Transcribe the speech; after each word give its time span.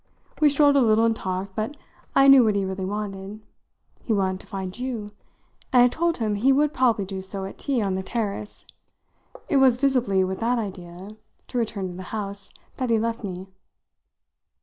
We 0.39 0.49
strolled 0.49 0.75
a 0.77 0.81
little 0.81 1.05
and 1.05 1.15
talked, 1.15 1.53
but 1.55 1.77
I 2.15 2.27
knew 2.27 2.43
what 2.43 2.55
he 2.55 2.65
really 2.65 2.85
wanted. 2.85 3.39
He 4.03 4.11
wanted 4.13 4.39
to 4.39 4.47
find 4.47 4.75
you, 4.79 5.09
and 5.71 5.83
I 5.83 5.87
told 5.89 6.17
him 6.17 6.33
he 6.33 6.51
would 6.51 6.73
probably 6.73 7.05
do 7.05 7.21
so 7.21 7.45
at 7.45 7.59
tea 7.59 7.83
on 7.83 7.93
the 7.93 8.01
terrace. 8.01 8.65
It 9.47 9.57
was 9.57 9.77
visibly 9.77 10.23
with 10.23 10.39
that 10.39 10.57
idea 10.57 11.09
to 11.49 11.57
return 11.59 11.89
to 11.89 11.93
the 11.93 12.01
house 12.09 12.49
that 12.77 12.89
he 12.89 12.97
left 12.97 13.23
me." 13.23 13.45